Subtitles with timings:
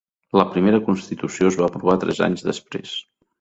[0.39, 2.97] La primera constitució es va aprovar tres anys després.